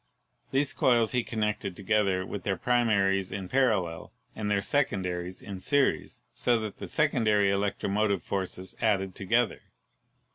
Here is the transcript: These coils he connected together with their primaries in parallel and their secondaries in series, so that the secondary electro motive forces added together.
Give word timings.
These 0.49 0.73
coils 0.73 1.11
he 1.11 1.23
connected 1.23 1.75
together 1.75 2.25
with 2.25 2.41
their 2.41 2.57
primaries 2.57 3.31
in 3.31 3.47
parallel 3.49 4.11
and 4.35 4.49
their 4.49 4.59
secondaries 4.63 5.43
in 5.43 5.59
series, 5.59 6.23
so 6.33 6.59
that 6.61 6.79
the 6.79 6.87
secondary 6.87 7.51
electro 7.51 7.87
motive 7.87 8.23
forces 8.23 8.75
added 8.81 9.13
together. 9.13 9.61